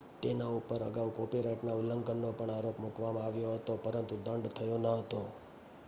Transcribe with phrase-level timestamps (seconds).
[0.23, 5.21] તેના પર અગાઉ કોપીરાઇટના ઉલ્લંઘનનો પણ આરોપ મૂકવામાં આવ્યો હતો પરંતુ દંડ થયો ન હતો